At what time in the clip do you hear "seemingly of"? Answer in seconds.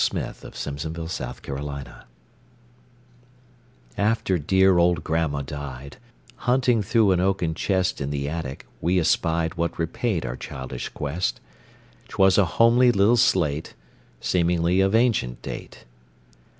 14.19-14.95